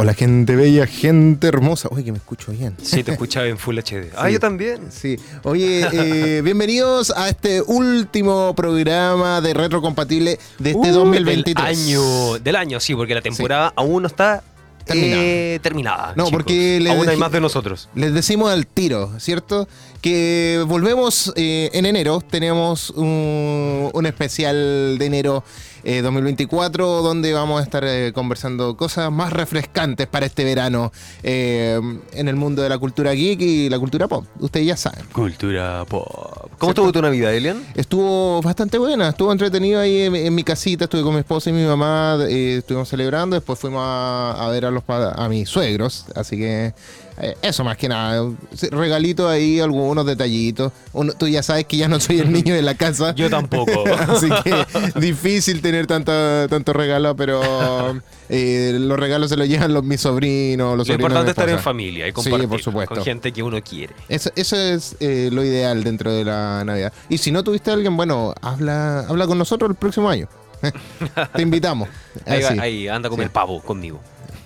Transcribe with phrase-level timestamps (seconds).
[0.00, 1.88] Hola gente bella, gente hermosa.
[1.90, 2.76] Oye, que me escucho bien.
[2.80, 4.12] Sí, te escuchaba en Full HD.
[4.16, 4.92] Ah, yo también.
[4.92, 5.16] Sí.
[5.42, 11.56] Oye, eh, bienvenidos a este último programa de retrocompatible de este Uh, 2023.
[11.56, 14.44] Del año, del año, sí, porque la temporada aún no está
[14.84, 15.20] Terminada.
[15.22, 16.12] eh, terminada.
[16.14, 16.30] No, chicos.
[16.30, 17.88] porque le aún hay más de nosotros.
[17.96, 19.68] Les decimos al tiro, ¿cierto?
[20.00, 22.22] Que volvemos eh, en enero.
[22.30, 25.42] Tenemos un, un especial de enero
[25.84, 31.80] eh, 2024 donde vamos a estar eh, conversando cosas más refrescantes para este verano eh,
[32.12, 34.24] en el mundo de la cultura geek y la cultura pop.
[34.40, 35.04] Ustedes ya saben.
[35.12, 36.50] Cultura pop.
[36.58, 37.62] ¿Cómo estuvo tu Navidad, Elian?
[37.74, 41.52] Estuvo bastante buena, estuvo entretenido ahí en, en mi casita, estuve con mi esposa y
[41.52, 46.06] mi mamá, eh, estuvimos celebrando, después fuimos a, a ver a los a mis suegros,
[46.14, 46.74] así que
[47.20, 50.72] eh, eso más que nada, Sí, regalitos ahí, algunos detallitos.
[50.92, 53.14] Uno- tú ya sabes que ya no soy el niño de la casa.
[53.16, 53.84] Yo tampoco.
[54.08, 56.12] Así que difícil tener tanto,
[56.48, 61.10] tanto regalo, pero eh, los regalos se los llevan los, mis sobrinos, los Lo sobrinos
[61.10, 62.94] importante es estar en familia y Sí, compartir por supuesto.
[62.94, 63.94] con gente que uno quiere.
[64.08, 66.92] Eso, eso es eh, lo ideal dentro de la Navidad.
[67.08, 70.28] Y si no tuviste a alguien, bueno, habla, habla con nosotros el próximo año.
[71.34, 71.88] Te invitamos.
[72.26, 72.58] Ahí, va- Así.
[72.58, 73.32] ahí anda a comer Sí.
[73.32, 74.00] pavo conmigo.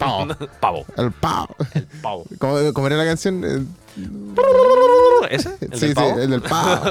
[0.05, 0.27] Pavo.
[0.61, 0.86] pavo.
[0.97, 1.56] El pavo.
[2.03, 2.25] Pavo.
[2.39, 3.42] ¿Cómo, cómo era la canción?
[3.45, 3.64] Eh,
[5.31, 5.56] ¿Ese?
[5.61, 6.14] ¿El sí, del pavo?
[6.17, 6.91] sí, el del pavo.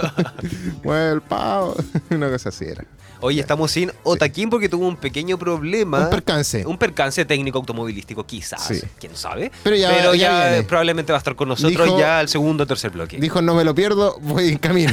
[2.10, 2.16] El.
[2.18, 2.84] Una cosa así era.
[3.24, 6.00] Oye, estamos sin Otaquín porque tuvo un pequeño problema.
[6.00, 6.66] Un percance.
[6.66, 8.64] Un percance técnico automovilístico, quizás.
[8.66, 8.82] Sí.
[9.00, 9.52] Quién sabe.
[9.64, 10.64] Pero ya- ya ya, viene.
[10.64, 13.18] probablemente va a estar con nosotros Dijo- ya al segundo o tercer bloque.
[13.20, 14.92] Dijo, no me lo pierdo, voy en camino.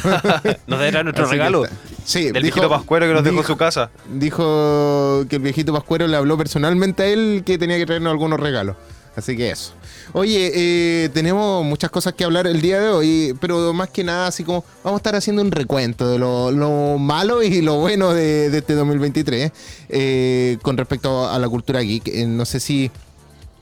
[0.66, 1.64] Nos dará nuestro Así regalo.
[2.08, 3.90] Sí, del dijo- viejito Pascuero que nos dejó en su casa.
[4.14, 8.40] Dijo que el viejito Pascuero le habló personalmente a él que tenía que traernos algunos
[8.40, 8.76] regalos.
[9.14, 9.72] Así que eso.
[10.14, 14.28] Oye, eh, tenemos muchas cosas que hablar el día de hoy, pero más que nada,
[14.28, 18.14] así como vamos a estar haciendo un recuento de lo, lo malo y lo bueno
[18.14, 19.50] de, de este 2023
[19.88, 22.08] eh, con respecto a la cultura geek.
[22.08, 22.90] Eh, no sé si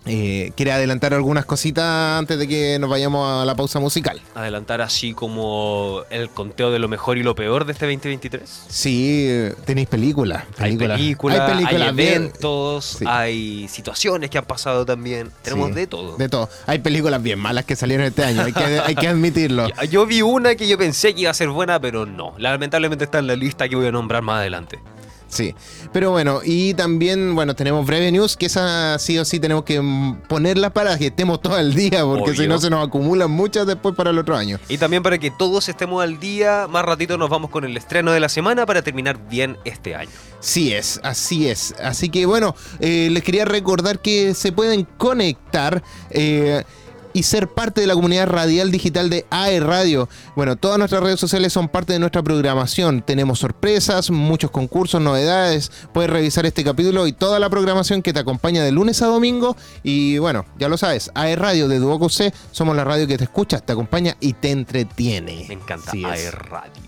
[0.06, 1.84] eh, quiere adelantar algunas cositas
[2.18, 4.20] antes de que nos vayamos a la pausa musical.
[4.34, 8.64] Adelantar así como el conteo de lo mejor y lo peor de este 2023.
[8.68, 9.28] Sí,
[9.64, 10.44] tenéis películas.
[10.58, 13.04] Hay películas, hay, películas eventos, Sí.
[13.08, 15.30] hay situaciones que han pasado también.
[15.42, 16.16] Tenemos Sí, de todo.
[16.16, 16.48] De todo.
[16.66, 19.68] Hay películas bien malas que salieron este año, hay que, hay que admitirlo.
[19.90, 22.34] Yo vi una que yo pensé que iba a ser buena, pero no.
[22.38, 24.78] Lamentablemente está en la lista que voy a nombrar más adelante.
[25.28, 25.54] Sí.
[25.92, 29.82] Pero bueno, y también, bueno, tenemos breve news, que esa sí o sí tenemos que
[30.28, 33.94] ponerla para que estemos todo el día, porque si no se nos acumulan muchas después
[33.94, 34.58] para el otro año.
[34.68, 38.12] Y también para que todos estemos al día, más ratito nos vamos con el estreno
[38.12, 40.10] de la semana para terminar bien este año.
[40.40, 41.74] Sí es, así es.
[41.82, 45.82] Así que bueno, eh, les quería recordar que se pueden conectar.
[46.10, 46.64] eh,
[47.16, 50.06] y ser parte de la comunidad radial digital de AE Radio.
[50.34, 53.00] Bueno, todas nuestras redes sociales son parte de nuestra programación.
[53.00, 55.72] Tenemos sorpresas, muchos concursos, novedades.
[55.94, 59.56] Puedes revisar este capítulo y toda la programación que te acompaña de lunes a domingo.
[59.82, 63.24] Y bueno, ya lo sabes, AE Radio de Duoco C somos la radio que te
[63.24, 65.46] escucha, te acompaña y te entretiene.
[65.48, 66.10] Me encanta Así es.
[66.10, 66.82] AE Radio.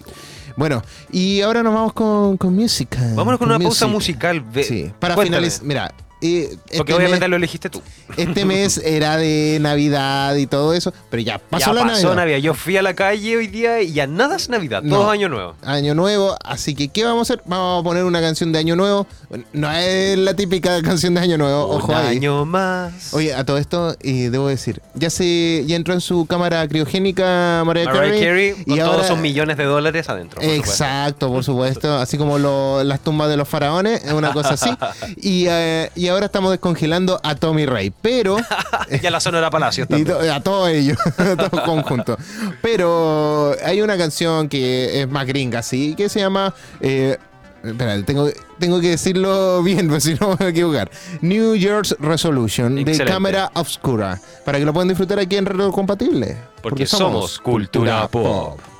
[0.58, 2.98] Bueno, y ahora nos vamos con, con música.
[3.14, 4.16] Vámonos con una pausa music.
[4.22, 4.44] musical.
[4.62, 5.64] Sí, para finalizar.
[5.64, 7.82] Mira, eh, Porque este, obviamente mes, lo elegiste tú.
[8.16, 12.14] este mes era de Navidad y todo eso, pero ya pasó ya la pasó Navidad.
[12.16, 12.38] Navidad.
[12.38, 14.82] Yo fui a la calle hoy día y ya nada es Navidad.
[14.82, 14.96] No.
[14.96, 15.54] Todo año nuevo.
[15.62, 17.42] Año nuevo, así que ¿qué vamos a hacer?
[17.46, 19.06] Vamos a poner una canción de Año Nuevo.
[19.52, 22.16] No es la típica canción de Año Nuevo, ojo Un ahí.
[22.16, 23.12] año más.
[23.14, 27.84] Oye, a todo esto, debo decir, ya se ya entró en su cámara criogénica Mariah,
[27.86, 28.20] Mariah Carey.
[28.20, 30.40] Carey con y todos sus millones de dólares adentro.
[30.40, 30.70] por supuesto.
[30.72, 31.96] Exacto, por supuesto.
[31.98, 34.70] Así como lo- las tumbas de los faraones, es una cosa así.
[35.20, 37.92] Y, eh, y ahora estamos descongelando a Tommy Rey.
[38.02, 38.36] Pero.
[39.02, 40.18] ya la Sonora Palacios y también.
[40.18, 42.16] to- a todos ellos, a todos conjuntos.
[42.62, 46.54] Pero hay una canción que es más gringa, sí, que se llama.
[46.80, 47.16] Eh,
[47.64, 48.28] espera, tengo,
[48.58, 50.90] tengo que decirlo bien, pues si no me voy a equivocar.
[51.20, 52.98] New Year's Resolution de.
[53.04, 54.18] Cámara Obscura.
[54.44, 56.36] Para que lo puedan disfrutar aquí en Reloj Compatible.
[56.62, 58.58] Porque somos cultura pop.
[58.60, 58.77] Y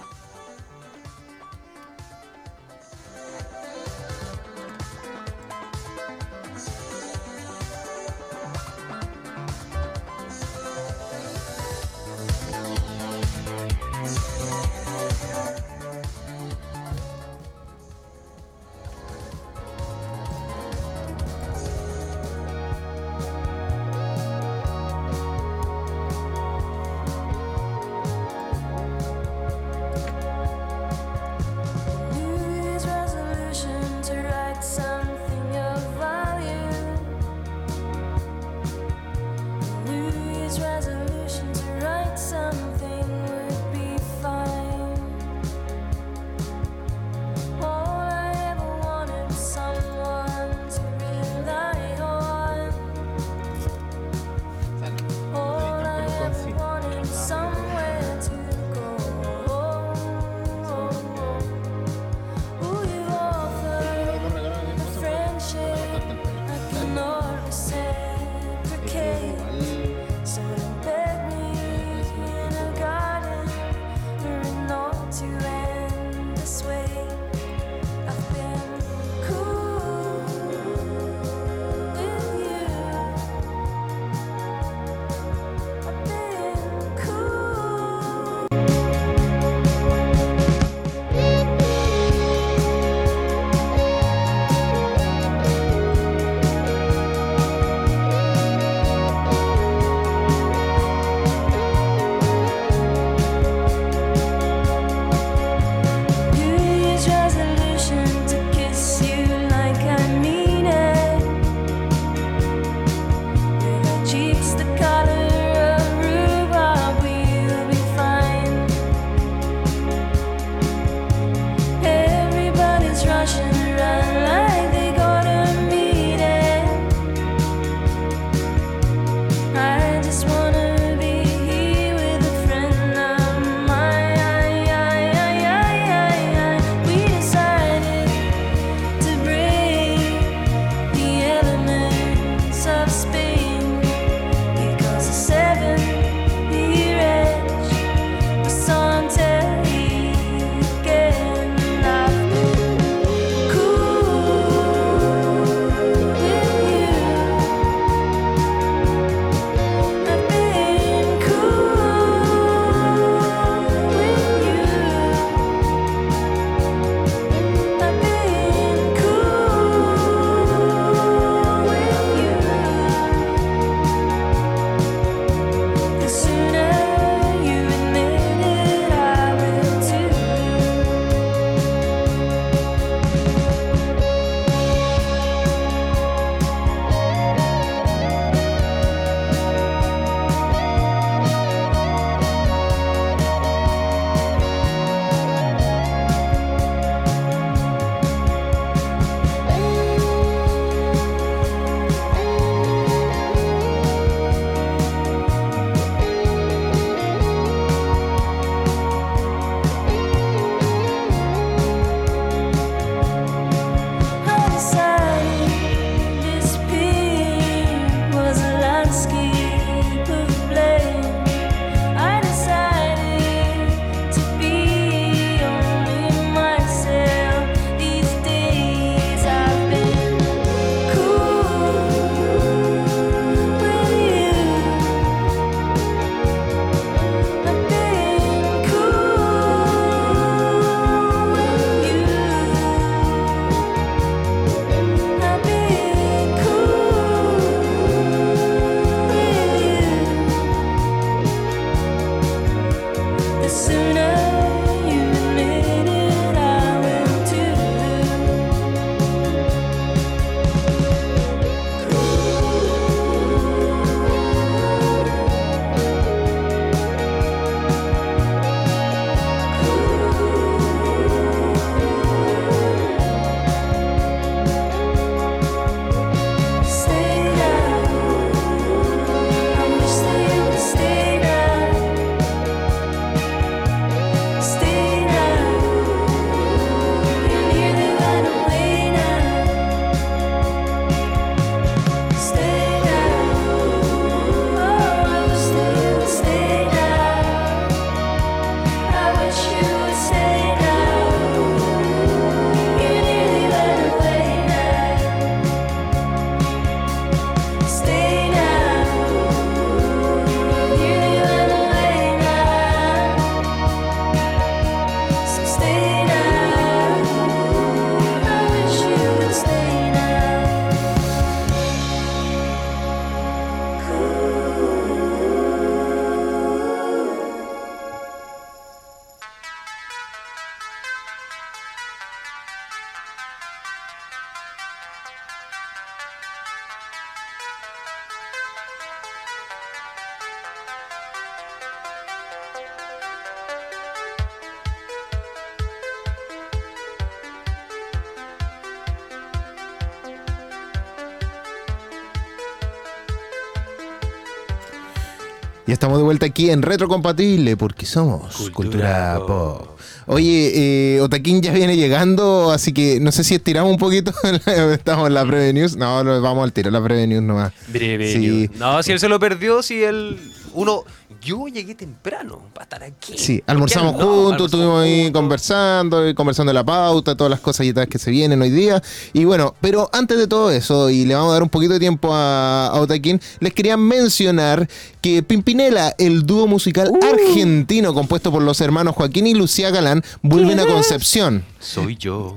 [355.88, 359.26] estamos de vuelta aquí en Retrocompatible porque somos Cultura, Cultura Pop.
[359.26, 359.78] Pop.
[360.06, 364.12] Oye, eh, Otaquín ya viene llegando, así que no sé si estiramos un poquito.
[364.72, 365.76] Estamos en la Preve News.
[365.76, 367.54] No, no, vamos al tiro, la Preve News nomás.
[367.68, 368.12] Breve.
[368.12, 368.18] Sí.
[368.18, 368.50] news.
[368.58, 370.18] No, si él se lo perdió, si él.
[370.52, 370.84] Uno.
[371.20, 373.18] Yo llegué temprano para estar aquí.
[373.18, 373.98] Sí, ¿Por qué almorzamos no?
[373.98, 375.20] juntos, Almorzamos estuvimos ahí juntos.
[375.20, 378.50] conversando, y conversando de la pauta, todas las cosas y tal que se vienen hoy
[378.50, 378.82] día.
[379.12, 381.80] Y bueno, pero antes de todo eso, y le vamos a dar un poquito de
[381.80, 384.68] tiempo a, a Otaquín, les quería mencionar
[385.00, 386.98] que Pimpinela, el dúo musical Uh.
[387.04, 391.44] argentino compuesto por los hermanos Joaquín y Lucía Galán, vuelven a Concepción.
[391.58, 392.34] Soy yo.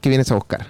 [0.00, 0.68] ¿Qué vienes a buscar?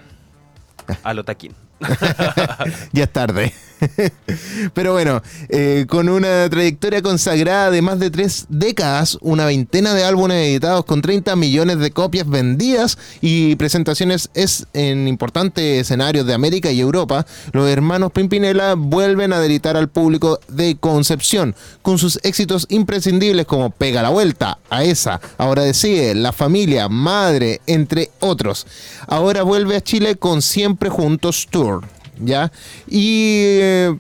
[1.03, 1.55] Alotaquín.
[2.93, 3.53] ya es tarde.
[4.75, 10.05] Pero bueno, eh, con una trayectoria consagrada de más de tres décadas, una veintena de
[10.05, 16.35] álbumes editados con 30 millones de copias vendidas y presentaciones es en importantes escenarios de
[16.35, 22.19] América y Europa, los hermanos Pimpinela vuelven a deleitar al público de Concepción con sus
[22.23, 28.67] éxitos imprescindibles como Pega la Vuelta, A esa, Ahora Decide, La Familia, Madre, entre otros.
[29.07, 31.83] Ahora vuelve a Chile con Siempre Juntos Tour.
[32.19, 32.51] ¿Ya?
[32.87, 33.99] Y eh,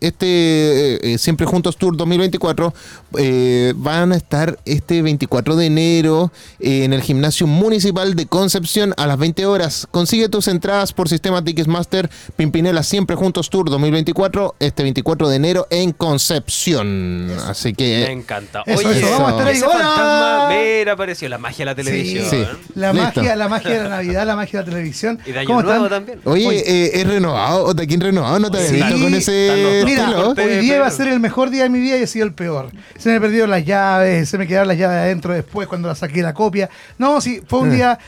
[0.00, 2.74] este eh, eh, Siempre Juntos Tour 2024
[3.18, 8.94] eh, van a estar este 24 de enero eh, en el Gimnasio Municipal de Concepción
[8.96, 9.86] a las 20 horas.
[9.90, 15.66] Consigue tus entradas por sistema Ticketmaster Pimpinela Siempre Juntos Tour 2024 este 24 de enero
[15.70, 17.30] en Concepción.
[17.46, 18.62] Así Me que encanta.
[18.66, 19.56] Eso, Oye, eso, vamos a estar ahí.
[19.56, 19.74] ese ¡Hola!
[19.78, 22.24] fantasma, mira, apareció la magia de la televisión.
[22.28, 22.44] Sí.
[22.74, 23.20] La Listo.
[23.20, 25.18] magia, la magia de la Navidad, la magia de la televisión.
[25.26, 25.98] Y de año ¿Cómo nuevo están?
[26.06, 26.20] también.
[26.24, 30.56] Oye, eh, es renovado, Otaquín renovado, no te había Sí, visto con ese Mira, hoy
[30.60, 32.70] día iba a ser el mejor día de mi vida y ha sido el peor.
[32.96, 36.22] Se me perdieron las llaves, se me quedaron las llaves adentro después cuando la saqué
[36.22, 36.68] la copia.
[36.98, 37.98] No, sí, fue un día.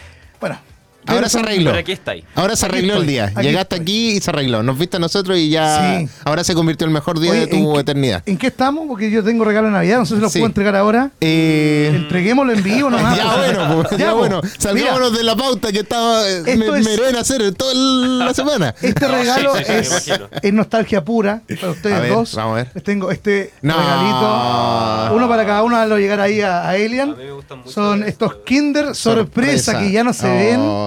[0.40, 0.69] Bueno.
[1.10, 1.70] Ahora se arregló.
[1.70, 2.24] Pero aquí está ahí.
[2.34, 3.24] Ahora se Aquí arregló el día.
[3.34, 3.82] aquí Llegaste estoy.
[3.84, 4.62] aquí y se arregló.
[4.62, 5.98] Nos viste a nosotros y ya.
[6.00, 6.08] Sí.
[6.24, 8.22] Ahora se convirtió en el mejor día Oye, de tu ¿en qué- eternidad.
[8.26, 8.84] ¿En qué estamos?
[8.88, 10.38] Porque yo tengo regalo de Navidad, no sé si lo Sí.
[10.38, 11.10] puedo entregar ahora.
[11.20, 13.16] Eh, Entreguémoslo en vivo nomás.
[13.16, 14.40] ya bueno, pues, ya, Ya, bueno.
[14.40, 14.54] pues.
[14.58, 18.34] Salgámonos de la pauta que estaba eh, Esto me, es- me deben hacer toda la
[18.34, 18.74] semana.
[18.82, 20.10] Este regalo sí, sí, sí,
[20.42, 22.34] me es, nostalgia pura para ustedes A ver, dos.
[22.34, 22.70] vamos a ver.
[22.74, 23.76] Les tengo este No.
[23.76, 25.14] regalito.
[25.14, 27.10] Uno para cada uno a lo llegar ahí a, a Alien.
[27.10, 28.26] A Son esto.
[28.26, 29.78] estos Kinder sorpresa, Sorpresa.
[29.80, 30.34] que ya no se Oh.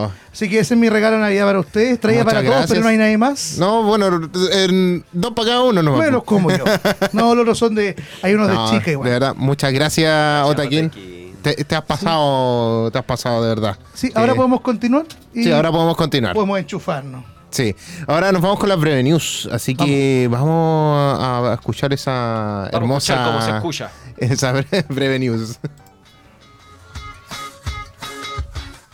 [0.08, 0.13] ven.
[0.32, 2.00] Así que ese es mi regalo de Navidad para ustedes.
[2.00, 2.70] Traía Muchas para todos, gracias.
[2.72, 3.58] pero no hay nadie más.
[3.60, 6.00] No, bueno, en- dos para cada uno nomás.
[6.05, 6.63] Me los como yo.
[7.12, 7.96] No, los otros son de.
[8.22, 9.10] Hay unos No, de chica De igual.
[9.10, 10.86] verdad, muchas gracias, Otaquín.
[10.86, 11.13] Otaquín.
[11.43, 13.77] Te, te has pasado, te has pasado de verdad.
[13.93, 15.05] Sí, ahora Eh, podemos continuar.
[15.34, 16.34] Y Sí, ahora podemos continuar.
[16.34, 17.25] podemos enchufarnos.
[17.51, 17.75] Sí,
[18.08, 22.74] ahora nos vamos con las breve news, así que vamos a, a escuchar esa Vamos
[22.74, 23.91] a hermosa escuchar cómo se escucha.
[24.17, 25.60] esa bre- breve news.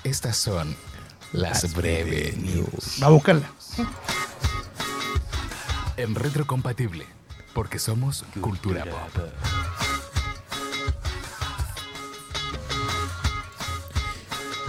[0.09, 0.75] Estas son
[1.33, 2.97] las breve news.
[2.99, 3.47] Va a buscarla.
[5.97, 7.05] En retrocompatible,
[7.53, 9.23] porque somos cultura pop.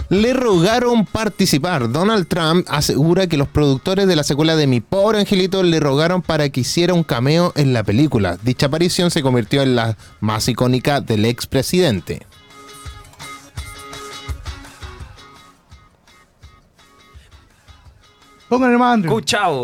[0.09, 1.91] Le rogaron participar.
[1.91, 6.21] Donald Trump asegura que los productores de la secuela de Mi Pobre Angelito le rogaron
[6.21, 8.37] para que hiciera un cameo en la película.
[8.43, 12.27] Dicha aparición se convirtió en la más icónica del expresidente.
[18.93, 19.11] Andrew.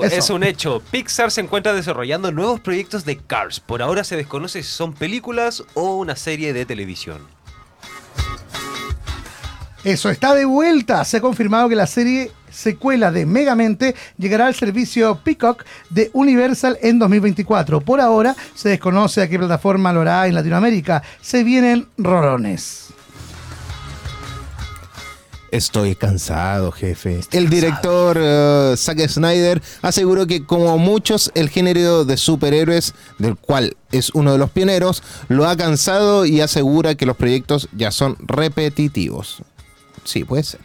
[0.04, 0.16] Eso.
[0.16, 0.82] es un hecho.
[0.92, 3.60] Pixar se encuentra desarrollando nuevos proyectos de Cars.
[3.60, 7.20] Por ahora se desconoce si son películas o una serie de televisión.
[9.84, 11.04] Eso está de vuelta.
[11.06, 16.78] Se ha confirmado que la serie secuela de Megamente llegará al servicio Peacock de Universal
[16.82, 17.82] en 2024.
[17.82, 21.04] Por ahora se desconoce a qué plataforma lo hará en Latinoamérica.
[21.22, 22.94] Se vienen rolones.
[25.52, 27.22] Estoy cansado, jefe.
[27.32, 33.78] El director eh, Zack Snyder aseguró que como muchos el género de superhéroes, del cual
[33.92, 38.18] es uno de los pioneros, lo ha cansado y asegura que los proyectos ya son
[38.20, 39.42] repetitivos.
[40.04, 40.60] Sí, puede ser.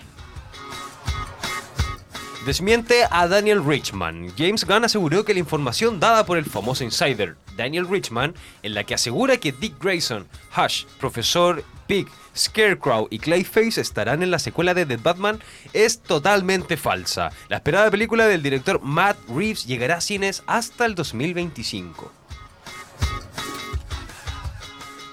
[2.44, 4.32] Desmiente a Daniel Richman.
[4.36, 8.34] James Gunn aseguró que la información dada por el famoso insider Daniel Richman,
[8.64, 14.30] en la que asegura que Dick Grayson, Hush, Profesor Pig, Scarecrow y Clayface estarán en
[14.30, 15.38] la secuela de The Batman,
[15.72, 17.30] es totalmente falsa.
[17.48, 22.12] La esperada película del director Matt Reeves llegará a cines hasta el 2025.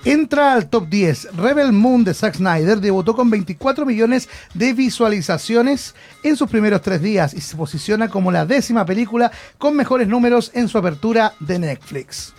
[0.06, 1.36] Entra al top 10.
[1.36, 7.02] Rebel Moon de Zack Snyder debutó con 24 millones de visualizaciones en sus primeros tres
[7.02, 11.60] días y se posiciona como la décima película con mejores números en su apertura de
[11.60, 12.34] Netflix.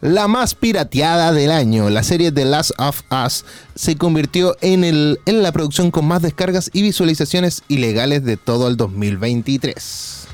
[0.00, 5.20] La más pirateada del año, la serie The Last of Us, se convirtió en, el,
[5.26, 10.26] en la producción con más descargas y visualizaciones ilegales de todo el 2023.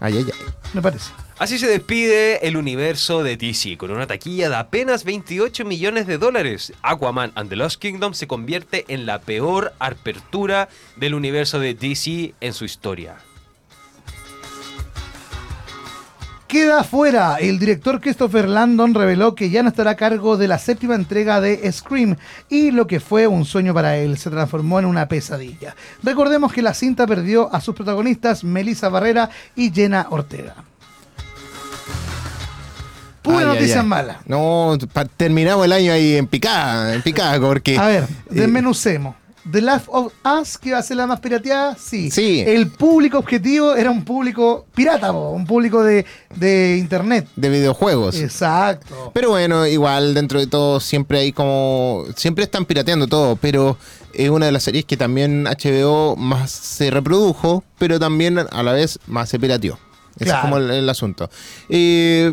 [0.00, 0.54] Ay, ay, ay.
[0.72, 1.10] Me parece.
[1.38, 6.16] Así se despide el universo de DC con una taquilla de apenas 28 millones de
[6.16, 6.72] dólares.
[6.80, 12.32] Aquaman and the Lost Kingdom se convierte en la peor apertura del universo de DC
[12.40, 13.18] en su historia.
[16.54, 17.38] Queda fuera.
[17.40, 21.40] El director Christopher Landon reveló que ya no estará a cargo de la séptima entrega
[21.40, 22.14] de Scream
[22.48, 25.74] y lo que fue un sueño para él se transformó en una pesadilla.
[26.04, 30.54] Recordemos que la cinta perdió a sus protagonistas Melissa Barrera y Jenna Ortega.
[33.20, 33.86] Pura Ay, ay, noticia ay.
[33.88, 34.20] mala.
[34.24, 34.78] No,
[35.16, 37.76] terminamos el año ahí en picada, en picada, porque...
[37.76, 39.16] A ver, eh, desmenucemos.
[39.50, 42.10] The Last of Us, que va a ser la más pirateada, sí.
[42.10, 42.42] Sí.
[42.46, 47.28] El público objetivo era un público pirata, po, un público de, de internet.
[47.36, 48.16] de videojuegos.
[48.18, 49.10] Exacto.
[49.12, 52.04] Pero bueno, igual dentro de todo siempre hay como...
[52.16, 53.76] Siempre están pirateando todo, pero
[54.14, 58.72] es una de las series que también HBO más se reprodujo, pero también a la
[58.72, 59.78] vez más se pirateó.
[60.16, 60.38] Ese Claro.
[60.38, 61.28] es como el, el asunto.
[61.68, 62.32] Eh,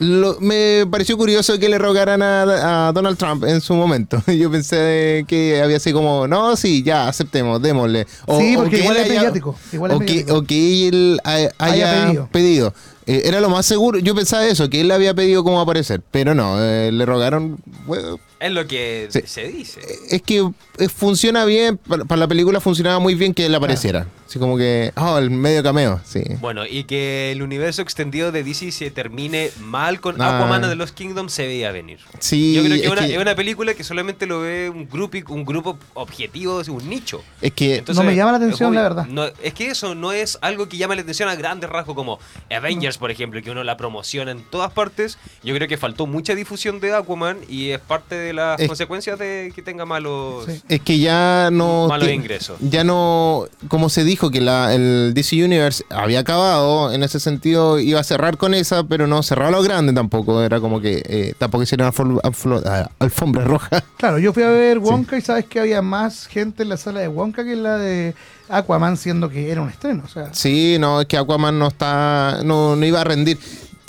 [0.00, 4.20] lo- me pareció curioso que le rogaran a, a Donald Trump en su momento.
[4.26, 8.06] Yo pensé que había así como, no, sí, ya, aceptemos, démosle.
[8.38, 11.90] Sí, porque que igual es mediático, igual es o, que, o que él haya, Haya
[11.92, 12.28] haya pedido.
[12.32, 12.74] pedido.
[13.06, 13.98] Eh, era lo más seguro.
[13.98, 16.00] Yo pensaba eso, que él había pedido cómo aparecer.
[16.10, 17.58] Pero no, eh, le rogaron.
[17.86, 19.20] bueno, Es lo que Sí.
[19.26, 19.80] se dice.
[20.10, 20.38] es que
[20.78, 21.76] eh, funciona bien.
[21.76, 24.06] Para, para la película funcionaba muy bien que él apareciera.
[24.26, 24.92] Así como que.
[24.96, 26.22] Oh, el medio cameo, sí.
[26.40, 30.38] Bueno, y que el universo extendido de DC se termine mal con Ah.
[30.38, 31.98] Aquaman de los Kingdoms se veía venir.
[32.18, 34.88] Sí, Yo creo que, es, una, que es una película que solamente lo ve un
[34.88, 37.22] grupo, un grupo objetivo, un nicho.
[37.42, 39.06] es que Entonces, No me llama la atención, la verdad.
[39.06, 42.18] no- es que eso no es algo que llame la atención a grandes rasgos como
[42.50, 45.18] Avengers, por ejemplo, que uno la promociona en todas partes.
[45.42, 49.18] Yo creo que faltó mucha difusión de Aquaman y es parte de las Es- consecuencias
[49.18, 50.44] de que tenga malos...
[50.46, 50.60] Sí.
[50.68, 51.86] Es que ya no.
[51.88, 52.58] Malos ingresos.
[52.60, 53.44] Ya no.
[53.68, 58.04] Como se dijo que la, el DC Universe había acabado, en ese sentido iba a
[58.04, 60.42] cerrar con esa, pero no cerraba a lo grande tampoco.
[60.42, 63.82] Era como que eh, tampoco hicieron alfom- alfom- alfombra roja.
[63.96, 67.00] Claro, yo fui a ver Wonka y sabes que había más gente en la sala
[67.00, 68.14] de Wonka que en la de
[68.48, 70.02] Aquaman, siendo que era un estreno.
[70.04, 72.40] O sea, Sí, no, es que Aquaman no está.
[72.44, 73.38] No, no iba a rendir.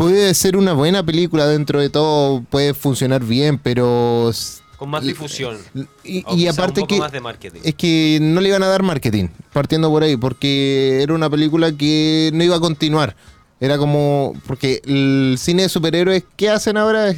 [0.02, 4.32] Puede ser una buena película dentro de todo, puede funcionar bien, pero.
[4.76, 5.58] Con más difusión.
[6.04, 7.00] Y, aparte un poco que.
[7.00, 7.60] más de marketing.
[7.64, 11.72] Es que no le iban a dar marketing, partiendo por ahí, porque era una película
[11.72, 13.16] que no iba a continuar.
[13.60, 17.14] Era como, porque el cine de superhéroes, ¿qué hacen ahora?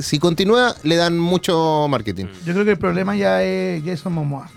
[0.00, 2.24] Si continúa, le dan mucho marketing.
[2.24, 2.46] Mm.
[2.46, 4.50] yo creo que el problema ya es Jason Momoa.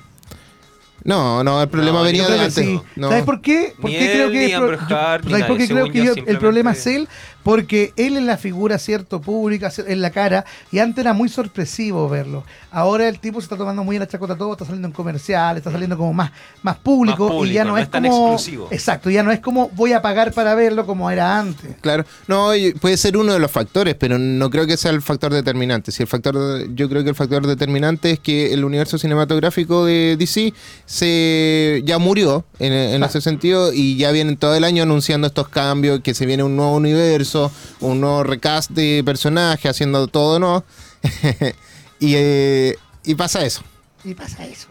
[1.05, 2.53] No, no, el problema No, venía de antes.
[2.53, 2.81] sí.
[2.95, 3.09] No.
[3.09, 3.73] ¿Sabes por qué?
[3.77, 6.38] Ni Porque él, creo que el pro- yo- ¿Sabes por qué creo que yo, el
[6.39, 7.07] problema es él?
[7.45, 9.21] Porque él es la figura, ¿cierto?
[9.21, 12.43] Pública, en la cara, y antes era muy sorpresivo verlo.
[12.71, 15.55] Ahora el tipo se está tomando muy en la chacota todo, está saliendo en comercial,
[15.55, 16.31] está saliendo como más,
[16.63, 18.34] más público, Más público, y ya no, no es es tan como.
[18.34, 18.67] exclusivo.
[18.71, 21.75] Exacto, ya no es como voy a pagar para verlo como era antes.
[21.81, 22.49] Claro, no,
[22.81, 25.91] puede ser uno de los factores, pero no creo que sea el factor determinante.
[25.91, 26.36] Si el factor,
[26.73, 30.51] yo creo que el factor determinante es que el universo cinematográfico de DC
[30.86, 33.08] se ya murió en, en Ah.
[33.08, 36.55] ese sentido y ya vienen todo el año anunciando estos cambios, que se viene un
[36.55, 37.35] nuevo universo,
[37.82, 40.63] un nuevo recast de personajes, haciendo todo
[42.00, 43.62] y, eh, y pasa eso.
[44.04, 44.67] Y pasa eso.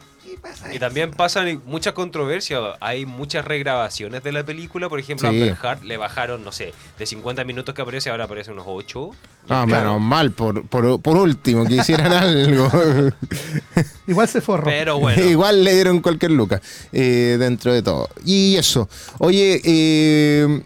[0.72, 2.60] Y también pasan muchas controversias.
[2.80, 4.90] Hay muchas regrabaciones de la película.
[4.90, 5.36] Por ejemplo, Sí.
[5.36, 8.66] a Amber Heard le bajaron, no sé, de 50 minutos que aparece, ahora aparece unos
[8.68, 9.10] 8.
[9.48, 9.66] Ah, Claro.
[9.66, 12.70] menos mal, por, por, por último, que hicieran algo.
[14.06, 14.64] Igual se forró.
[14.64, 15.22] Pero bueno.
[15.24, 16.60] Igual le dieron cualquier luca
[16.92, 18.08] eh, dentro de todo.
[18.26, 18.88] Y eso.
[19.18, 20.62] Oye, eh,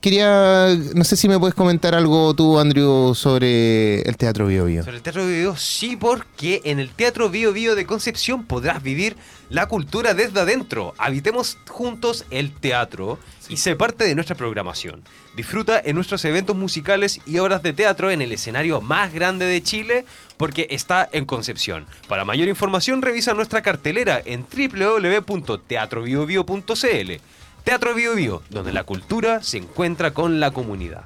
[0.00, 0.74] quería.
[0.94, 4.82] No sé si me puedes comentar algo tú, Andrew, sobre el Teatro Bio Bio.
[4.82, 8.82] Sobre el Teatro Bio Bio, sí, porque en el Teatro Bio Bio de Concepción podrás
[8.82, 9.16] vivir
[9.50, 10.94] la cultura desde adentro.
[10.98, 15.02] Habitemos juntos el teatro y sé parte de nuestra programación.
[15.36, 19.62] Disfruta en nuestros eventos musicales y obras de teatro en el escenario más grande de
[19.62, 20.04] Chile
[20.36, 21.86] porque está en Concepción.
[22.08, 27.12] Para mayor información revisa nuestra cartelera en www.teatrobiobio.cl.
[27.64, 31.02] Teatro Bio Bio, donde la cultura se encuentra con la comunidad.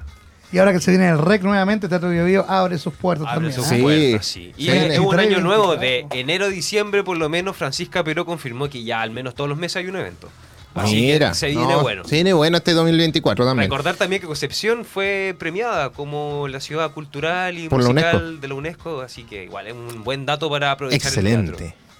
[0.51, 3.49] Y ahora que se viene el REC nuevamente, Teatro Bio Bio abre sus puertas Abre
[3.49, 3.53] también.
[3.53, 3.65] sus.
[3.67, 3.81] Sí.
[3.81, 4.53] puertas, sí.
[4.57, 4.69] Y Sí.
[4.71, 6.19] es, es un año nuevo, de 24.
[6.19, 9.57] enero a diciembre por lo menos, Francisca Peró confirmó que ya al menos todos los
[9.57, 10.29] meses hay un evento.
[10.75, 12.03] Así Mira, que se viene no, bueno.
[12.03, 13.69] Se viene bueno este 2024 también.
[13.69, 18.53] Recordar también que Concepción fue premiada como la ciudad cultural y Por musical de la
[18.55, 21.57] UNESCO, así que igual es un buen dato para aprovechar el teatro.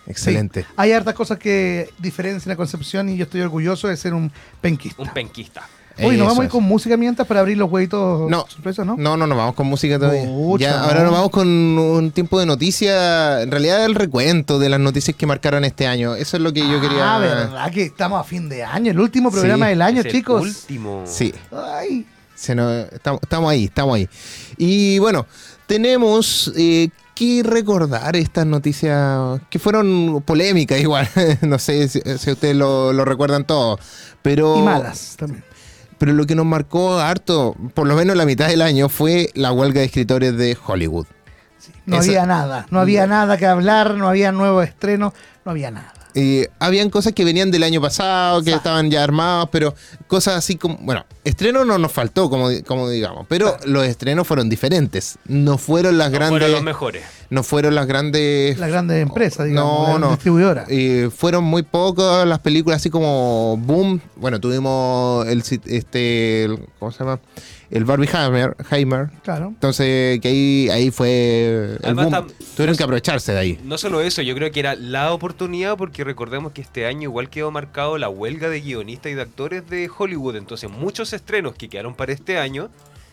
[0.07, 0.61] Excelente.
[0.63, 0.67] Sí.
[0.77, 5.01] Hay hartas cosas que diferencian a Concepción y yo estoy orgulloso de ser un penquista.
[5.01, 5.67] Un penquista.
[6.03, 8.97] Hoy nos vamos a ir con música mientras para abrir los huevitos No, sorpresa, ¿no?
[8.97, 10.25] No, no, nos vamos con música todavía.
[10.25, 14.67] Pucha, Ya, ahora nos vamos con un tiempo de noticias, en realidad el recuento de
[14.67, 16.13] las noticias que marcaron este año.
[16.15, 17.15] Eso es lo que yo quería.
[17.15, 20.07] Ah, verdad que estamos a fin de año, el último programa Sí, del año, Es
[20.07, 20.41] el chicos.
[20.41, 21.03] último.
[21.05, 21.33] Sí.
[21.53, 24.09] Ay, Se nos- estamos, estamos ahí, estamos ahí.
[24.57, 25.25] Y bueno,
[25.65, 31.07] tenemos eh, que recordar estas noticias que fueron polémicas igual.
[31.41, 33.79] no sé si, si ustedes lo, lo recuerdan todo.
[34.21, 35.43] Pero, Y malas también.
[35.97, 39.51] pero lo que nos marcó harto, por lo menos la mitad del año, fue la
[39.51, 41.07] huelga de escritores de Hollywood.
[41.85, 45.13] No Esa- había nada, no había nada que hablar, no había nuevos estrenos,
[45.45, 45.93] no había nada.
[46.17, 49.75] Eh, habían cosas que venían del año pasado, que estaban ya armados, pero
[50.07, 54.25] cosas así como, bueno, estreno no nos faltó, como, di- como digamos, pero los estrenos
[54.25, 55.17] fueron diferentes.
[55.25, 57.03] No fueron las No grandes, fueron los mejores.
[57.29, 60.65] no fueron las grandes, La grande empresa, digamos, no, no, distribuidora.
[60.69, 63.99] Eh, fueron muy pocas las películas así como Boom.
[64.15, 67.19] Bueno, tuvimos el, este, el- ¿cómo se llama?
[67.75, 69.09] El Barbie Heimer, Heimer.
[69.23, 69.47] Claro.
[69.49, 72.11] Entonces, que ahí, ahí fue el boom.
[72.13, 73.59] tam- Tuvieron que aprovecharse de ahí.
[73.63, 77.29] No solo eso, yo creo que era la oportunidad porque recordemos que este año igual
[77.29, 80.37] quedó marcado la huelga de guionistas y de actores de Hollywood.
[80.37, 82.69] Entonces muchos estrenos que quedaron para este año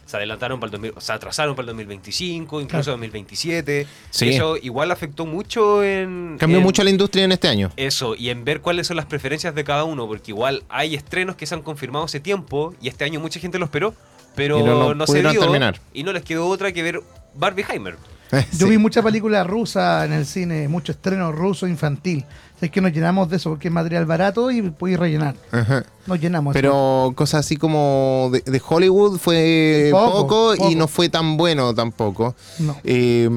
[0.06, 2.92] se adelantaron para el 2000, se atrasaron para el 2025, incluso Claro.
[2.98, 3.86] 2027.
[4.10, 4.28] Sí.
[4.30, 6.36] Eso igual afectó mucho en...
[6.38, 7.70] Cambió en mucho la industria en este año.
[7.76, 11.36] Eso, y en ver cuáles son las preferencias de cada uno, porque igual hay estrenos
[11.36, 13.94] que se han confirmado hace tiempo y este año mucha gente lo esperó,
[14.34, 15.80] pero Y no no, se terminar.
[15.92, 17.00] y no les quedó otra que ver
[17.34, 17.96] Barbieheimer.
[18.32, 18.70] Yo Sí.
[18.70, 22.24] vi mucha película rusa en el cine, mucho estreno ruso infantil.
[22.60, 25.34] Es que nos llenamos de eso porque es material barato y puedes rellenar.
[25.50, 25.84] Ajá.
[26.06, 26.52] Nos llenamos.
[26.54, 31.74] Pero cosas así como de, de Hollywood fue Poco, poco, y no fue tan bueno
[31.74, 32.36] tampoco.
[32.60, 32.76] No.
[32.84, 33.28] Eh,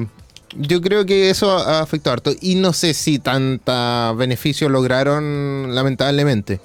[0.56, 2.30] yo creo que eso ha- afectó harto.
[2.40, 6.60] Y no sé si tanta beneficio lograron, lamentablemente.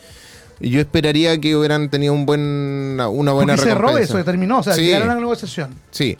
[0.62, 2.42] Yo esperaría que hubieran tenido un buen,
[3.10, 4.18] una buena Porque cerró recompensa.
[4.20, 4.60] eso, terminó.
[4.60, 4.82] O sea, Sí.
[4.82, 5.76] llegaron a la negociación.
[5.92, 6.18] Sí,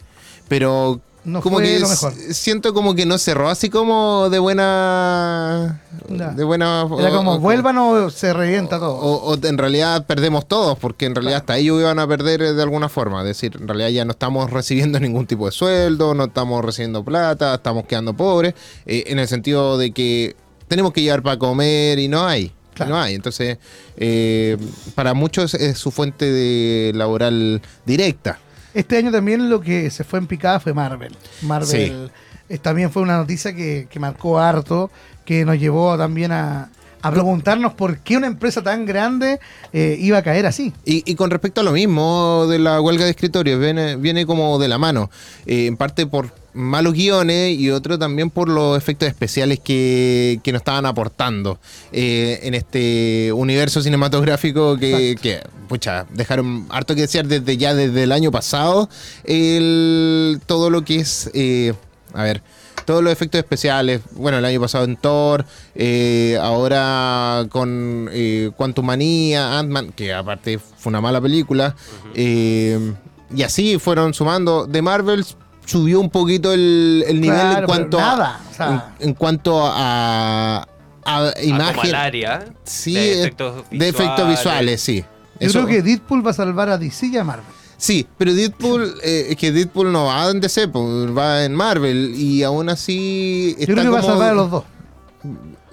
[0.48, 2.12] pero No como fue que lo mejor.
[2.30, 7.78] siento como que no cerró así como de buena de buena Era como, o- vuelvan
[7.78, 8.94] o se revienta todo.
[8.96, 12.88] o, en realidad perdemos todos, porque en realidad hasta ellos iban a perder de alguna
[12.88, 13.20] forma.
[13.20, 17.04] Es decir, en realidad ya no estamos recibiendo ningún tipo de sueldo, no estamos recibiendo
[17.04, 18.54] plata, estamos quedando pobres,
[18.86, 20.34] eh, en el sentido de que
[20.68, 22.52] tenemos que llevar para comer y no hay.
[22.74, 22.92] Claro.
[22.92, 23.14] No hay.
[23.14, 23.58] Entonces,
[23.96, 24.56] eh,
[24.94, 28.38] para muchos es su fuente de laboral directa.
[28.74, 31.14] Este año también lo que se fue en picada fue Marvel.
[31.42, 32.10] Marvel
[32.48, 34.90] eh, también fue una noticia que, que marcó harto,
[35.24, 36.70] que nos llevó también a,
[37.02, 39.40] a preguntarnos por qué una empresa tan grande
[39.72, 40.72] eh, iba a caer así.
[40.84, 44.58] Y, y con respecto a lo mismo de la huelga de escritorio, viene, viene como
[44.58, 45.10] de la mano.
[45.44, 50.52] Eh, en parte por malos guiones y otro también por los efectos especiales que, que
[50.52, 51.58] nos estaban aportando
[51.92, 58.02] eh, en este universo cinematográfico que, que, pucha, dejaron harto que desear desde ya desde
[58.02, 58.88] el año pasado.
[59.24, 61.74] El, todo lo que es, eh,
[62.12, 62.42] a ver,
[62.84, 68.86] todos los efectos especiales, bueno, el año pasado en Thor, eh, ahora con eh, Quantum
[68.86, 71.76] Manía, Ant-Man, que aparte fue una mala película,
[72.14, 72.94] eh,
[73.34, 74.66] y así fueron sumando.
[74.66, 75.24] De Marvel
[75.64, 79.08] subió un poquito el, el nivel Claro, en pero cuanto nada, a, o sea- en,
[79.08, 80.66] en cuanto a,
[81.04, 85.04] a como imagen al área sí, de eh, efectos de efectos visuales, sí.
[85.40, 87.46] Yo Eso- creo que Deadpool va a salvar a DC y a Marvel.
[87.76, 90.84] Sí, pero Deadpool, eh, es que Deadpool no va en DC, pues,
[91.16, 94.64] va en Marvel y aún así Yo creo que va a salvar a los dos.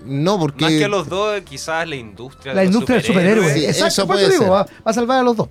[0.05, 3.47] No, porque Más que a los dos, quizás la industria La de industria del superhéroes.
[3.49, 3.59] superhéroe.
[3.59, 4.51] Sí, Exacto, eso puede eso digo, ser.
[4.53, 5.49] va, va a salvar a los dos.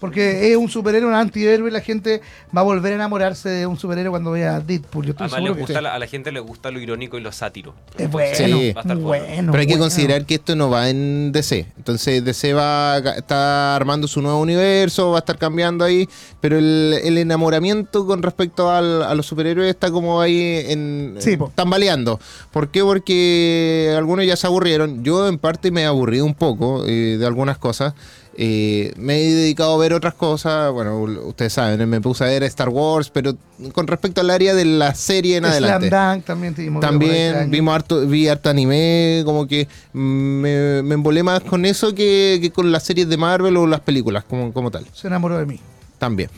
[0.00, 0.06] Po.
[0.06, 2.20] Porque es un superhéroe, un antihéroe, y la gente
[2.56, 5.04] va a volver a enamorarse de un superhéroe cuando vea a Deadpool.
[5.06, 7.18] Yo estoy Además, le seguro que gusta, la- a la gente le gusta lo irónico
[7.18, 7.74] y lo sátiro.
[7.96, 8.42] es bueno, Sí.
[8.72, 9.24] Va a estar bueno.
[9.26, 9.52] bueno.
[9.52, 9.84] pero hay que bueno.
[9.84, 11.66] considerar que esto no va en DC.
[11.76, 16.08] Entonces DC va a- está armando su nuevo universo, va a estar cambiando ahí,
[16.40, 21.36] pero el, el enamoramiento con respecto al- a los superhéroes está como ahí en Sí,
[21.36, 21.52] po.
[21.54, 22.18] tambaleando.
[22.52, 22.82] ¿Por qué?
[22.82, 25.04] Porque algunos ya se aburrieron.
[25.04, 27.94] Yo en parte me he aburrido un poco eh, de algunas cosas.
[28.42, 30.72] Eh, me he dedicado a ver otras cosas.
[30.72, 33.36] Bueno, ustedes saben, me puse a ver Star Wars, pero
[33.72, 35.90] con respecto al área de la serie en adelante.
[35.90, 41.42] Dunk también este También vimos harto, vi harto anime, como que me, me embolé más
[41.42, 44.86] con eso que, que con las series de Marvel o las películas como, como tal.
[44.94, 45.60] Se enamoró de mí.
[45.98, 46.30] También.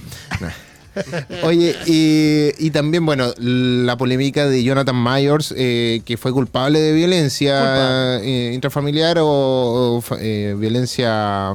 [1.44, 6.92] Oye, y, y también, bueno, la polémica de Jonathan Myers, eh, que fue culpable de
[6.92, 11.54] violencia eh, intrafamiliar o, eh, violencia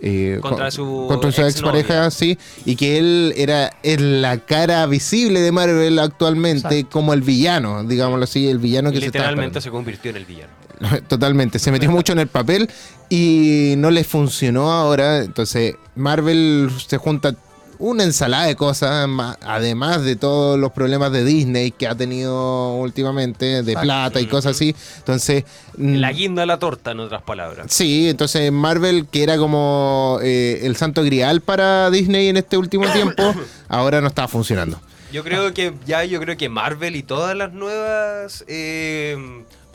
[0.00, 1.80] eh, Contra con- su contra su exnovia.
[1.80, 6.90] expareja, sí, y que él era es la cara visible de Marvel actualmente Exacto.
[6.90, 10.52] como el villano, digámoslo así, el villano que Literalmente se se convirtió en el villano.
[11.08, 12.68] Totalmente, se metió mucho en el papel
[13.08, 15.18] y no le funcionó ahora.
[15.24, 17.34] Entonces, Marvel se junta
[17.78, 19.08] una ensalada de cosas,
[19.42, 23.82] además de todos los problemas de Disney que ha tenido últimamente, de Exacto.
[23.82, 24.74] plata y cosas así.
[24.98, 25.44] Entonces,
[25.76, 27.66] mm, La guinda de la torta, en otras palabras.
[27.70, 32.84] Sí, entonces Marvel, que era como eh, el santo grial para Disney en este último
[32.92, 33.34] tiempo,
[33.68, 34.80] ahora no estaba funcionando.
[35.12, 39.16] Yo creo que ya yo creo que Marvel y todas las nuevas eh,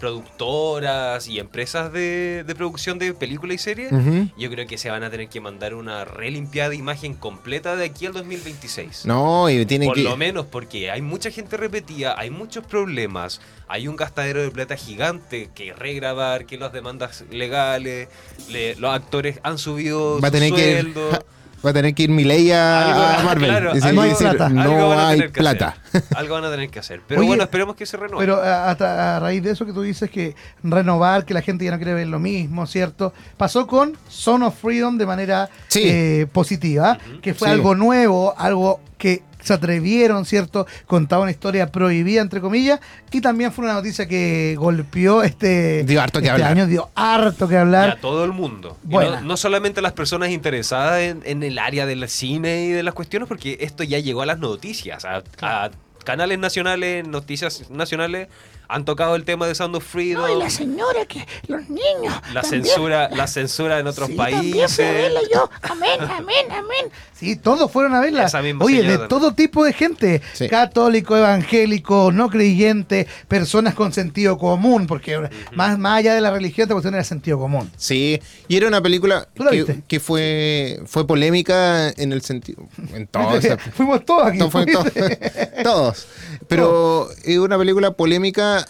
[0.01, 3.91] productoras y empresas de, de producción de películas y series,
[4.37, 8.05] yo creo que se van a tener que mandar una relimpiada imagen completa de aquí
[8.07, 9.05] al 2026.
[9.05, 10.03] No, y tienen Por que...
[10.03, 14.75] lo menos porque hay mucha gente repetida, hay muchos problemas, hay un gastadero de plata
[14.75, 18.07] gigante que regrabar, que las demandas legales,
[18.49, 21.25] le- los actores han subido Va a su tener que ir, sueldo.
[21.65, 23.49] Va a tener que ir Milei a, Marvel.
[23.49, 24.49] claro, Decir- algo- decir, plata.
[24.49, 25.75] no Algo hay plata.
[25.93, 26.03] hacer.
[26.15, 27.01] Algo van a tener que hacer.
[27.07, 28.19] Pero Oye, bueno, esperemos que se renueve.
[28.25, 31.65] Pero a, a- a raíz de eso que tú dices que renovar, que la gente
[31.65, 33.13] ya no quiere ver lo mismo, ¿cierto?
[33.37, 35.83] Pasó con Son of Freedom de manera Sí.
[35.85, 37.53] eh, positiva, que fue Sí.
[37.53, 40.65] algo nuevo, algo que se atrevieron, ¿cierto?
[40.87, 42.79] Contaba una historia prohibida, entre comillas,
[43.11, 46.51] y también fue una noticia que golpeó este, Dio harto que este hablar.
[46.51, 47.89] año, dio harto que Y hablar.
[47.89, 48.77] a todo el mundo.
[48.83, 49.21] Y Buena.
[49.21, 52.93] no, no solamente las personas interesadas en, en el área del cine y de las
[52.93, 55.71] cuestiones, porque esto ya llegó a las noticias, a, a
[56.03, 58.27] canales nacionales, noticias nacionales,
[58.73, 62.13] han tocado el tema de Sound of Freedom, No, y la señora que los niños.
[62.33, 62.63] la también.
[62.65, 64.77] censura, la censura en otros Sí, también fui a países.
[64.93, 65.49] verla yo.
[65.63, 66.91] Amén, amén, amén.
[67.13, 68.23] Sí, todos fueron a verla.
[68.25, 69.07] Esa misma Oye, de también.
[69.09, 70.21] todo tipo de gente.
[70.33, 70.47] Sí.
[70.49, 76.63] Católico, evangélico, no creyente, personas con sentido común, porque más, más allá de la religión,
[76.63, 77.69] esta cuestión era sentido común.
[77.77, 79.51] Sí, y era una película ¿Tú la
[79.87, 82.63] que, fue, fue polémica en el sentido...
[82.93, 84.37] En todo, o sea, Fuimos todos aquí.
[84.39, 85.19] to- fue to- ¿fuiste?
[85.63, 86.07] todos.
[86.47, 88.60] Pero es una película polémica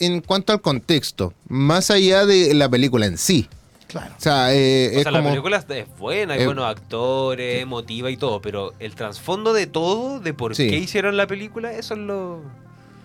[0.00, 3.48] en cuanto al contexto, más allá de la película en sí.
[3.86, 4.12] claro.
[4.18, 8.10] O sea, eh, O es sea, la película es buena, hay Eh, buenos actores, emotiva
[8.10, 10.68] y todo, pero el trasfondo de todo, de por Sí.
[10.68, 12.40] qué hicieron la película, eso es lo...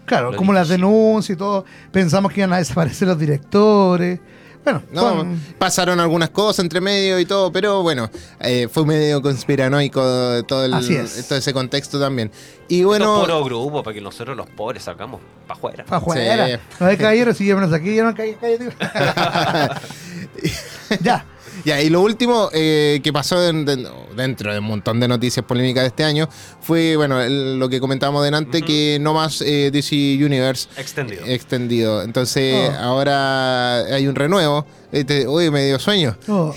[0.06, 1.66] Claro, Lo como las denuncias y todo.
[1.92, 4.20] Pensamos que iban a desaparecer los directores.
[4.66, 9.22] Bueno, No, son- pasaron algunas cosas entre medio y todo, pero bueno, eh, fue medio
[9.22, 10.02] conspiranoico
[10.48, 11.28] todo, el, Así es.
[11.28, 12.32] todo ese contexto también.
[12.68, 15.86] Y Bueno, puro grupo, para que nosotros los pobres sacamos para afuera.
[15.86, 16.48] pa' afuera.
[16.48, 16.54] Sí.
[16.80, 18.74] No hay caballeros, si llévenos aquí, ya no hay caballeros.
[21.02, 21.26] ya.
[21.66, 25.44] Ya, y lo último eh, que pasó en- den- dentro de un montón de noticias
[25.46, 26.30] polémicas de este año
[26.62, 28.68] fue, bueno, el- lo que comentábamos delante, Ujú.
[28.68, 31.26] que no más eh, DC Universe Extendido.
[31.26, 32.02] extendido.
[32.04, 32.82] Entonces, Oh.
[32.84, 34.66] ahora hay un renuevo.
[34.92, 36.16] Este, uy, me dio sueño.
[36.28, 36.54] Oh,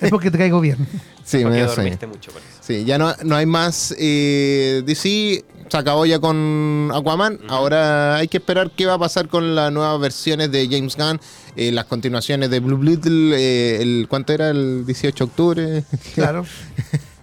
[0.00, 0.76] es porque te caigo bien.
[1.22, 1.96] Sí, me dio sueño.
[2.08, 2.32] mucho.
[2.60, 5.44] Sí, ya no, no hay más eh, DC.
[5.68, 7.38] Se acabó ya con Aquaman.
[7.48, 11.20] Ahora hay que esperar qué va a pasar con las nuevas versiones de James Gunn.
[11.56, 13.34] Eh, las continuaciones de Blue Beetle.
[13.36, 14.50] eh, el, ¿Cuánto era?
[14.50, 15.84] El 18 de octubre.
[16.14, 16.44] Claro.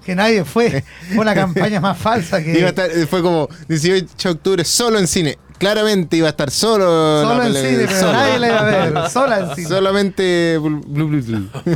[0.06, 0.86] Que nadie fue.
[1.10, 2.66] Fue una campaña más falsa que.
[2.66, 5.38] Estar- fue como 18 de octubre solo en cine.
[5.58, 6.86] Claramente iba a estar solo.
[6.86, 8.13] Solo en cine, pero solo.
[8.13, 9.10] nadie la iba a ver.
[9.12, 9.67] Sola en cine.
[9.67, 10.60] Solamente.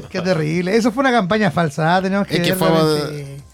[0.10, 0.76] Qué terrible.
[0.76, 1.96] Eso fue una campaña falsa.
[1.98, 2.02] ¿ah?
[2.02, 2.70] Tenemos que es que fue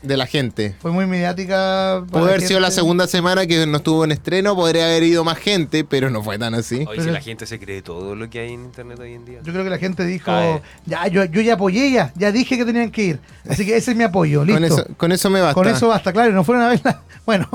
[0.01, 0.75] de la gente.
[0.79, 2.03] fue muy mediática.
[2.09, 5.37] Puede haber sido la segunda semana que no estuvo en estreno, podría haber ido más
[5.37, 6.77] gente, pero no fue tan así.
[6.77, 9.25] Hoy Pero- si la gente se cree todo lo que hay en internet hoy en
[9.25, 9.39] día.
[9.43, 10.61] Yo creo que la gente dijo, Cae.
[10.85, 13.19] ya, yo, yo ya apoyé ya, ya dije que tenían que ir.
[13.49, 14.59] Así que ese es mi apoyo, listo.
[14.59, 15.53] Con eso, con eso me basta.
[15.55, 17.01] Con eso basta, claro, y no fueron a verla.
[17.27, 17.49] Bueno,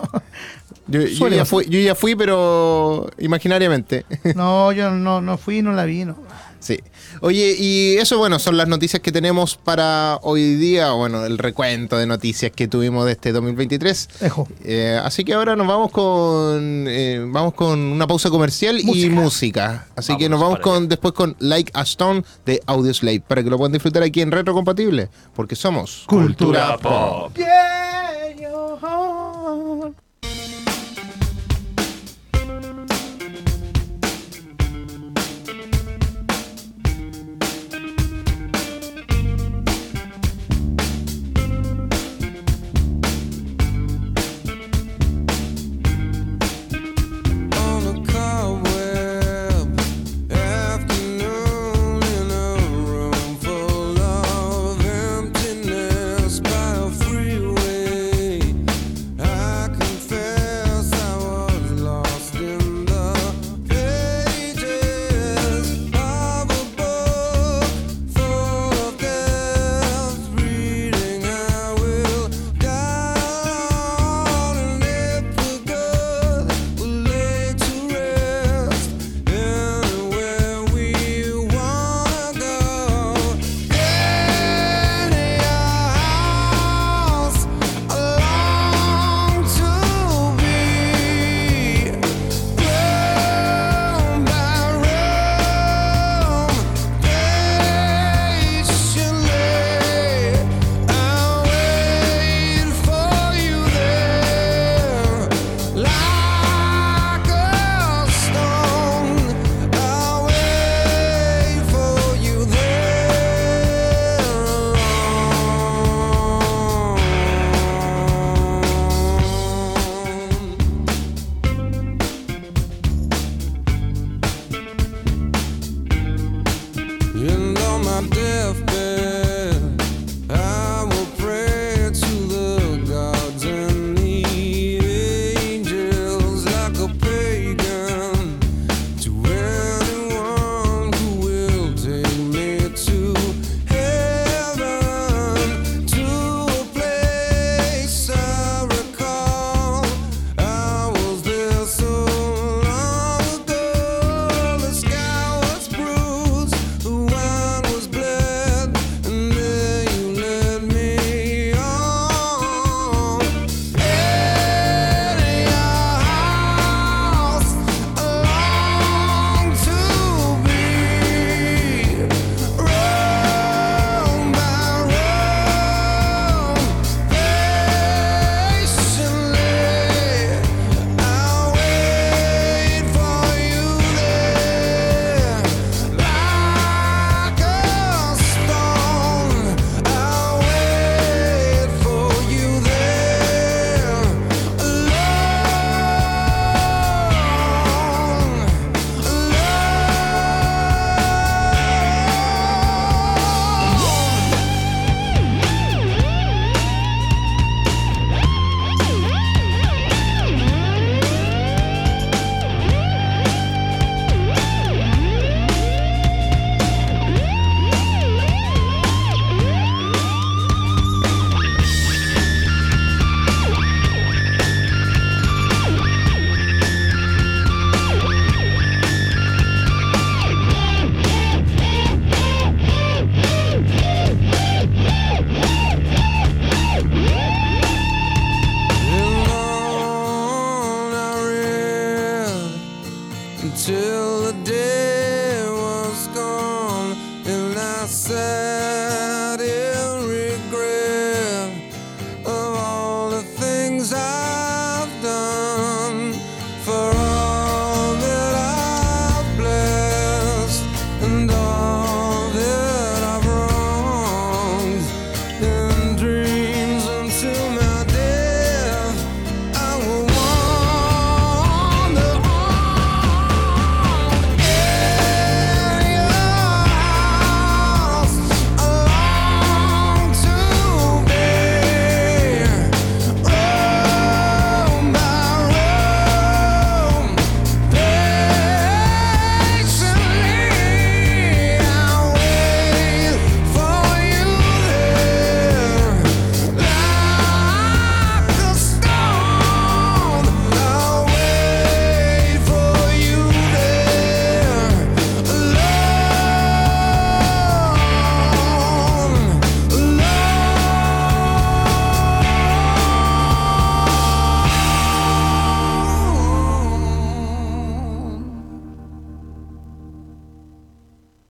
[0.87, 4.05] yo, ya fui, yo ya fui, pero imaginariamente.
[4.35, 6.17] no, yo no, no fui, no la vi, no.
[6.61, 6.79] sí.
[7.21, 10.91] Oye, y eso, bueno, son las noticias que tenemos para hoy día.
[10.93, 14.09] Bueno, el recuento de noticias que tuvimos de este 2023.
[14.21, 14.49] Dejo.
[14.65, 19.87] Eh, así que ahora nos vamos con eh, vamos con una pausa comercial y Música.
[19.95, 23.59] Así que nos vamos con después con Like a Stone de Audioslave para que lo
[23.59, 27.37] puedan disfrutar aquí en Retro Compatible, porque somos Cultura Pop.
[27.37, 28.79] Yeah, yo,